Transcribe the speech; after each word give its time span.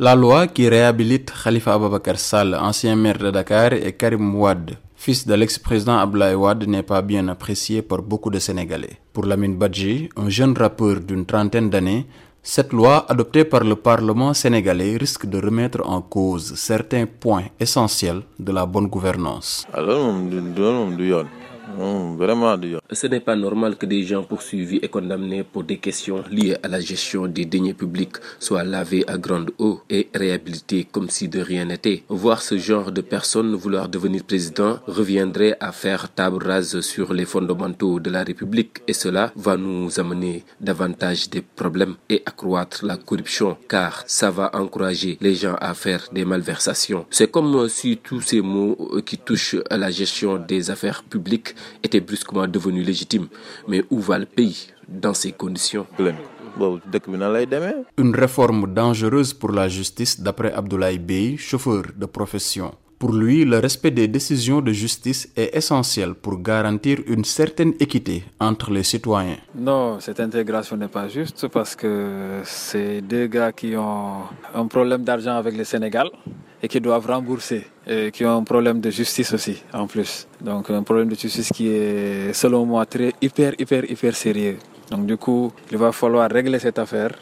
La 0.00 0.14
loi 0.14 0.46
qui 0.46 0.68
réhabilite 0.68 1.32
Khalifa 1.42 1.74
Ababakar 1.74 2.20
Sall, 2.20 2.54
ancien 2.54 2.94
maire 2.94 3.18
de 3.18 3.32
Dakar, 3.32 3.72
et 3.72 3.92
Karim 3.94 4.32
Ouad, 4.36 4.76
fils 4.94 5.26
de 5.26 5.34
l'ex-président 5.34 5.98
Abdoulaye 5.98 6.36
Wade, 6.36 6.68
n'est 6.68 6.84
pas 6.84 7.02
bien 7.02 7.26
appréciée 7.26 7.82
par 7.82 8.00
beaucoup 8.02 8.30
de 8.30 8.38
Sénégalais. 8.38 9.00
Pour 9.12 9.26
Lamine 9.26 9.56
Badji, 9.56 10.08
un 10.16 10.28
jeune 10.28 10.56
rappeur 10.56 11.00
d'une 11.00 11.26
trentaine 11.26 11.68
d'années, 11.68 12.06
cette 12.44 12.72
loi 12.72 13.06
adoptée 13.10 13.44
par 13.44 13.64
le 13.64 13.74
Parlement 13.74 14.32
sénégalais 14.34 14.96
risque 14.98 15.26
de 15.26 15.38
remettre 15.44 15.80
en 15.84 16.00
cause 16.00 16.54
certains 16.54 17.06
points 17.06 17.46
essentiels 17.58 18.22
de 18.38 18.52
la 18.52 18.66
bonne 18.66 18.86
gouvernance. 18.86 19.66
Ce 22.92 23.06
n'est 23.06 23.20
pas 23.20 23.36
normal 23.36 23.76
que 23.76 23.86
des 23.86 24.02
gens 24.02 24.24
poursuivis 24.24 24.80
et 24.82 24.88
condamnés 24.88 25.44
pour 25.44 25.62
des 25.62 25.78
questions 25.78 26.24
liées 26.30 26.56
à 26.62 26.68
la 26.68 26.80
gestion 26.80 27.26
des 27.28 27.44
deniers 27.44 27.74
publics 27.74 28.16
soient 28.40 28.64
lavés 28.64 29.04
à 29.08 29.16
grande 29.16 29.52
eau 29.58 29.80
et 29.88 30.08
réhabilités 30.12 30.84
comme 30.90 31.08
si 31.08 31.28
de 31.28 31.40
rien 31.40 31.66
n'était. 31.66 32.02
Voir 32.08 32.42
ce 32.42 32.58
genre 32.58 32.90
de 32.90 33.00
personnes 33.00 33.54
vouloir 33.54 33.88
devenir 33.88 34.24
président 34.24 34.78
reviendrait 34.86 35.56
à 35.60 35.70
faire 35.70 36.12
table 36.12 36.44
rase 36.44 36.80
sur 36.80 37.12
les 37.12 37.24
fondamentaux 37.24 38.00
de 38.00 38.10
la 38.10 38.24
République 38.24 38.78
et 38.88 38.92
cela 38.92 39.32
va 39.36 39.56
nous 39.56 40.00
amener 40.00 40.44
davantage 40.60 41.30
des 41.30 41.42
problèmes 41.42 41.94
et 42.08 42.22
accroître 42.26 42.84
la 42.84 42.96
corruption 42.96 43.56
car 43.68 44.02
ça 44.06 44.30
va 44.30 44.50
encourager 44.54 45.16
les 45.20 45.34
gens 45.34 45.56
à 45.60 45.74
faire 45.74 46.08
des 46.12 46.24
malversations. 46.24 47.06
C'est 47.10 47.30
comme 47.30 47.68
si 47.68 47.98
tous 47.98 48.20
ces 48.20 48.40
mots 48.40 48.76
qui 49.06 49.18
touchent 49.18 49.56
à 49.70 49.76
la 49.76 49.90
gestion 49.90 50.38
des 50.38 50.70
affaires 50.70 51.04
publiques 51.04 51.54
était 51.82 52.00
brusquement 52.00 52.46
devenu 52.46 52.82
légitime. 52.82 53.28
Mais 53.66 53.84
où 53.90 54.00
va 54.00 54.18
le 54.18 54.26
pays 54.26 54.68
dans 54.88 55.14
ces 55.14 55.32
conditions? 55.32 55.86
Une 57.96 58.14
réforme 58.14 58.72
dangereuse 58.74 59.32
pour 59.32 59.52
la 59.52 59.68
justice 59.68 60.20
d'après 60.20 60.52
Abdoulaye 60.52 60.98
Bey, 60.98 61.36
chauffeur 61.36 61.84
de 61.96 62.06
profession. 62.06 62.74
Pour 62.98 63.12
lui, 63.12 63.44
le 63.44 63.58
respect 63.60 63.92
des 63.92 64.08
décisions 64.08 64.60
de 64.60 64.72
justice 64.72 65.28
est 65.36 65.56
essentiel 65.56 66.14
pour 66.14 66.42
garantir 66.42 66.98
une 67.06 67.22
certaine 67.24 67.74
équité 67.78 68.24
entre 68.40 68.72
les 68.72 68.82
citoyens. 68.82 69.36
Non, 69.54 70.00
cette 70.00 70.18
intégration 70.18 70.76
n'est 70.76 70.88
pas 70.88 71.06
juste 71.06 71.46
parce 71.46 71.76
que 71.76 72.40
c'est 72.42 73.00
deux 73.02 73.28
gars 73.28 73.52
qui 73.52 73.76
ont 73.76 74.22
un 74.52 74.66
problème 74.66 75.04
d'argent 75.04 75.36
avec 75.36 75.56
le 75.56 75.62
Sénégal 75.62 76.10
et 76.62 76.68
qui 76.68 76.80
doivent 76.80 77.06
rembourser 77.06 77.66
et 77.86 78.10
qui 78.10 78.24
ont 78.24 78.36
un 78.36 78.42
problème 78.42 78.80
de 78.80 78.90
justice 78.90 79.32
aussi 79.32 79.62
en 79.72 79.86
plus. 79.86 80.26
Donc 80.40 80.70
un 80.70 80.82
problème 80.82 81.08
de 81.08 81.14
justice 81.14 81.50
qui 81.52 81.68
est 81.68 82.32
selon 82.32 82.66
moi 82.66 82.86
très 82.86 83.12
hyper 83.20 83.52
hyper 83.58 83.90
hyper 83.90 84.14
sérieux. 84.14 84.58
Donc 84.90 85.06
du 85.06 85.16
coup, 85.16 85.52
il 85.70 85.76
va 85.76 85.92
falloir 85.92 86.30
régler 86.30 86.58
cette 86.58 86.78
affaire 86.78 87.12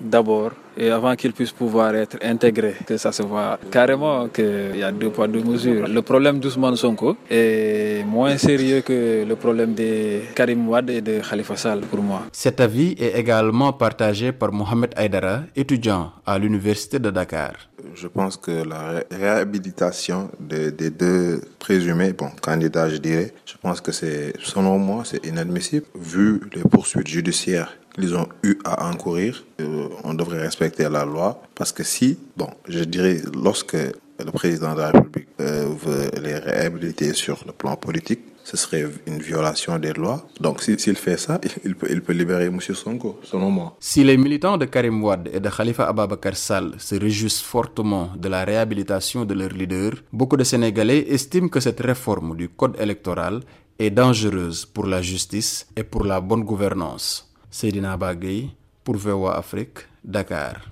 d'abord 0.00 0.52
et 0.76 0.90
avant 0.90 1.14
qu'il 1.14 1.32
puisse 1.32 1.52
pouvoir 1.52 1.94
être 1.94 2.16
intégré, 2.22 2.74
que 2.86 2.96
ça 2.96 3.12
se 3.12 3.22
voit 3.22 3.58
carrément 3.70 4.28
qu'il 4.28 4.76
y 4.76 4.82
a 4.82 4.90
deux 4.90 5.10
poids 5.10 5.28
deux 5.28 5.42
mesures. 5.42 5.86
Le 5.86 6.02
problème 6.02 6.40
d'Ousmane 6.40 6.76
Sonko 6.76 7.16
est 7.30 8.04
moins 8.04 8.36
sérieux 8.36 8.80
que 8.80 9.24
le 9.24 9.36
problème 9.36 9.74
de 9.74 10.20
Karim 10.34 10.68
Wade 10.68 10.90
et 10.90 11.00
de 11.00 11.20
Khalifa 11.28 11.56
Sall 11.56 11.80
pour 11.82 12.02
moi. 12.02 12.22
Cet 12.32 12.60
avis 12.60 12.96
est 12.98 13.18
également 13.18 13.72
partagé 13.72 14.32
par 14.32 14.52
Mohamed 14.52 14.92
Aydara, 14.96 15.42
étudiant 15.54 16.12
à 16.26 16.38
l'université 16.38 16.98
de 16.98 17.10
Dakar. 17.10 17.52
Je 17.94 18.08
pense 18.08 18.36
que 18.36 18.50
la 18.50 19.04
réhabilitation 19.10 20.30
des, 20.40 20.72
des 20.72 20.90
deux 20.90 21.40
présumés, 21.60 22.12
bon, 22.12 22.30
candidats 22.42 22.88
je 22.88 22.96
dirais, 22.96 23.32
je 23.46 23.54
pense 23.60 23.80
que 23.80 23.92
c'est, 23.92 24.32
selon 24.42 24.78
moi, 24.78 25.02
c'est 25.04 25.24
inadmissible 25.24 25.86
vu 25.94 26.40
les 26.54 26.62
poursuites 26.62 27.06
judiciaires 27.06 27.72
qu'ils 27.94 28.14
ont 28.16 28.28
eu 28.42 28.58
à 28.64 28.88
encourir. 28.90 29.44
Euh, 29.60 29.88
on 30.04 30.14
devrait 30.14 30.40
respecter 30.40 30.88
la 30.88 31.04
loi 31.04 31.40
parce 31.54 31.72
que 31.72 31.82
si, 31.82 32.18
bon, 32.36 32.48
je 32.68 32.84
dirais, 32.84 33.18
lorsque 33.42 33.74
le 33.74 34.30
président 34.32 34.74
de 34.74 34.80
la 34.80 34.90
République 34.90 35.28
euh, 35.40 35.68
veut 35.84 36.10
les 36.22 36.36
réhabiliter 36.38 37.12
sur 37.14 37.42
le 37.46 37.52
plan 37.52 37.76
politique, 37.76 38.20
ce 38.44 38.56
serait 38.58 38.84
une 39.06 39.18
violation 39.20 39.78
des 39.78 39.92
lois. 39.94 40.26
Donc 40.40 40.60
s'il 40.62 40.96
fait 40.96 41.16
ça, 41.16 41.40
il 41.64 41.74
peut, 41.74 41.86
il 41.90 42.02
peut 42.02 42.12
libérer 42.12 42.46
M. 42.46 42.60
Sonko, 42.60 43.18
selon 43.22 43.50
moi. 43.50 43.76
Si 43.80 44.04
les 44.04 44.18
militants 44.18 44.58
de 44.58 44.66
Karim 44.66 45.02
Wade 45.02 45.30
et 45.32 45.40
de 45.40 45.48
Khalifa 45.48 45.88
Ababakar 45.88 46.36
Sall 46.36 46.74
se 46.78 46.94
réjouissent 46.96 47.40
fortement 47.42 48.10
de 48.16 48.28
la 48.28 48.44
réhabilitation 48.44 49.24
de 49.24 49.32
leur 49.34 49.48
leader, 49.50 49.92
beaucoup 50.12 50.36
de 50.36 50.44
Sénégalais 50.44 51.06
estiment 51.08 51.48
que 51.48 51.60
cette 51.60 51.80
réforme 51.80 52.36
du 52.36 52.50
code 52.50 52.76
électoral 52.78 53.40
est 53.78 53.90
dangereuse 53.90 54.66
pour 54.66 54.86
la 54.86 55.00
justice 55.00 55.66
et 55.76 55.82
pour 55.82 56.04
la 56.04 56.20
bonne 56.20 56.44
gouvernance. 56.44 57.33
Seydina 57.54 57.94
Bagay 57.96 58.50
pour 58.82 58.96
VOA 58.96 59.38
Afrique, 59.38 59.86
Dakar. 60.02 60.66